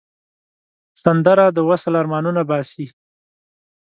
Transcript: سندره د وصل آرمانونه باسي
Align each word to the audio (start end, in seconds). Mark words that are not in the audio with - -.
سندره 1.03 1.45
د 1.51 1.57
وصل 1.69 1.93
آرمانونه 2.01 2.41
باسي 2.49 2.85